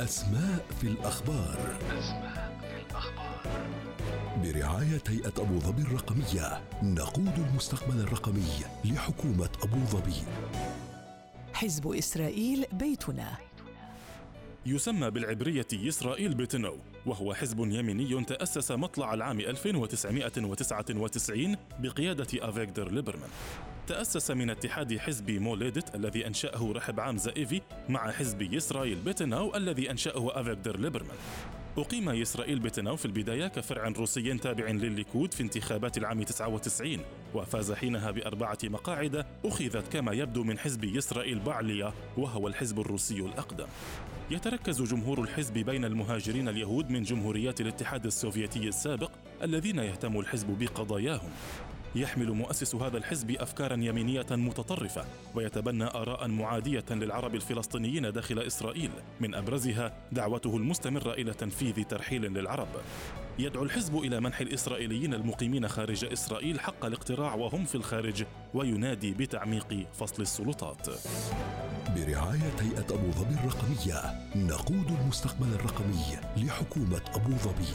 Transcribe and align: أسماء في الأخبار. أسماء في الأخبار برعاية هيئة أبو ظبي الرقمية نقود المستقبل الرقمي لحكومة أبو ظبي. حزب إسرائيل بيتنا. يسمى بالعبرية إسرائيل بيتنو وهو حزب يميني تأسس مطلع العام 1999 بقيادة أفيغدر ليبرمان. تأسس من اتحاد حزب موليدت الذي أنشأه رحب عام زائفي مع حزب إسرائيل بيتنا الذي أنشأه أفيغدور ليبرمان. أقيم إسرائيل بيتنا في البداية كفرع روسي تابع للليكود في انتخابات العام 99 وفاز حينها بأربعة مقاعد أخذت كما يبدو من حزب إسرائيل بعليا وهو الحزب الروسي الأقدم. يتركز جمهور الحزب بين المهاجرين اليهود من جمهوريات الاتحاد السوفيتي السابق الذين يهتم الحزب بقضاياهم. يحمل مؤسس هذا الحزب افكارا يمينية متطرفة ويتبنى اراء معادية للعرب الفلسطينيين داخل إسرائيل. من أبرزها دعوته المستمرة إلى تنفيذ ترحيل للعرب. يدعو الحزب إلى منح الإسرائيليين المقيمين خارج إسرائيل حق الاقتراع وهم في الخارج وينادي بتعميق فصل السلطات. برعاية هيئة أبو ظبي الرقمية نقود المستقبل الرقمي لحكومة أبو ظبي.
أسماء 0.00 0.66
في 0.80 0.86
الأخبار. 0.86 1.78
أسماء 1.98 2.58
في 2.60 2.90
الأخبار 2.90 3.66
برعاية 4.42 5.02
هيئة 5.08 5.32
أبو 5.38 5.58
ظبي 5.58 5.82
الرقمية 5.82 6.60
نقود 6.82 7.46
المستقبل 7.48 8.00
الرقمي 8.00 8.48
لحكومة 8.84 9.48
أبو 9.62 9.84
ظبي. 9.84 10.14
حزب 11.52 11.92
إسرائيل 11.92 12.66
بيتنا. 12.72 13.36
يسمى 14.66 15.10
بالعبرية 15.10 15.66
إسرائيل 15.72 16.34
بيتنو 16.34 16.76
وهو 17.06 17.34
حزب 17.34 17.58
يميني 17.58 18.24
تأسس 18.24 18.72
مطلع 18.72 19.14
العام 19.14 19.40
1999 19.40 21.56
بقيادة 21.80 22.48
أفيغدر 22.48 22.90
ليبرمان. 22.90 23.30
تأسس 23.86 24.30
من 24.30 24.50
اتحاد 24.50 24.98
حزب 24.98 25.30
موليدت 25.30 25.94
الذي 25.94 26.26
أنشأه 26.26 26.72
رحب 26.72 27.00
عام 27.00 27.16
زائفي 27.16 27.60
مع 27.88 28.10
حزب 28.10 28.54
إسرائيل 28.54 28.98
بيتنا 28.98 29.56
الذي 29.56 29.90
أنشأه 29.90 30.40
أفيغدور 30.40 30.80
ليبرمان. 30.80 31.16
أقيم 31.78 32.08
إسرائيل 32.08 32.58
بيتنا 32.58 32.96
في 32.96 33.04
البداية 33.04 33.46
كفرع 33.46 33.88
روسي 33.88 34.38
تابع 34.38 34.70
للليكود 34.70 35.34
في 35.34 35.42
انتخابات 35.42 35.98
العام 35.98 36.22
99 36.22 37.00
وفاز 37.34 37.72
حينها 37.72 38.10
بأربعة 38.10 38.58
مقاعد 38.64 39.26
أخذت 39.44 39.92
كما 39.92 40.12
يبدو 40.12 40.44
من 40.44 40.58
حزب 40.58 40.96
إسرائيل 40.96 41.38
بعليا 41.38 41.92
وهو 42.16 42.48
الحزب 42.48 42.80
الروسي 42.80 43.20
الأقدم. 43.20 43.66
يتركز 44.30 44.82
جمهور 44.82 45.22
الحزب 45.22 45.54
بين 45.54 45.84
المهاجرين 45.84 46.48
اليهود 46.48 46.90
من 46.90 47.02
جمهوريات 47.02 47.60
الاتحاد 47.60 48.06
السوفيتي 48.06 48.68
السابق 48.68 49.10
الذين 49.42 49.78
يهتم 49.78 50.20
الحزب 50.20 50.58
بقضاياهم. 50.58 51.30
يحمل 51.96 52.32
مؤسس 52.32 52.74
هذا 52.74 52.98
الحزب 52.98 53.30
افكارا 53.30 53.74
يمينية 53.74 54.26
متطرفة 54.30 55.04
ويتبنى 55.34 55.84
اراء 55.84 56.28
معادية 56.28 56.84
للعرب 56.90 57.34
الفلسطينيين 57.34 58.12
داخل 58.12 58.38
إسرائيل. 58.38 58.90
من 59.20 59.34
أبرزها 59.34 59.92
دعوته 60.12 60.56
المستمرة 60.56 61.12
إلى 61.12 61.32
تنفيذ 61.32 61.84
ترحيل 61.84 62.22
للعرب. 62.22 62.68
يدعو 63.38 63.62
الحزب 63.62 63.98
إلى 63.98 64.20
منح 64.20 64.40
الإسرائيليين 64.40 65.14
المقيمين 65.14 65.68
خارج 65.68 66.04
إسرائيل 66.04 66.60
حق 66.60 66.84
الاقتراع 66.84 67.34
وهم 67.34 67.64
في 67.64 67.74
الخارج 67.74 68.24
وينادي 68.54 69.14
بتعميق 69.14 69.86
فصل 69.92 70.22
السلطات. 70.22 70.88
برعاية 71.96 72.52
هيئة 72.60 72.86
أبو 72.90 73.10
ظبي 73.10 73.34
الرقمية 73.34 74.02
نقود 74.36 74.98
المستقبل 75.00 75.48
الرقمي 75.54 76.18
لحكومة 76.36 77.02
أبو 77.14 77.36
ظبي. 77.36 77.68